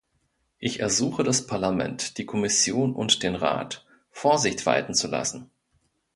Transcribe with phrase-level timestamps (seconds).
[0.57, 5.51] Ich ersuche das Parlament, die Kommission und den Rat, Vorsicht walten zu lassen.